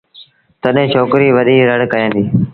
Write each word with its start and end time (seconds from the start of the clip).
تڏهيݩ 0.61 0.91
ڇوڪريٚ 0.93 1.35
وڏيٚ 1.37 1.67
رڙ 1.69 1.79
ڪيآݩدي 1.93 2.23